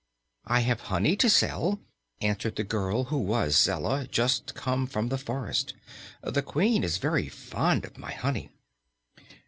"I 0.47 0.61
have 0.61 0.81
honey 0.89 1.15
to 1.17 1.29
sell," 1.29 1.79
answered 2.21 2.55
the 2.55 2.63
girl, 2.63 3.03
who 3.03 3.19
was 3.19 3.55
Zella, 3.55 4.07
just 4.07 4.55
come 4.55 4.87
from 4.87 5.09
the 5.09 5.17
forest. 5.19 5.75
"The 6.23 6.41
Queen 6.41 6.83
is 6.83 6.97
very 6.97 7.29
fond 7.29 7.85
of 7.85 7.99
my 7.99 8.11
honey." 8.13 8.49